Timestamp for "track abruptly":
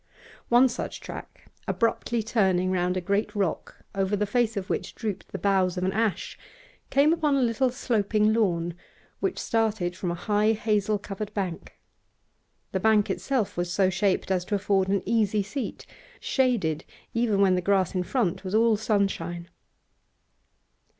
0.99-2.23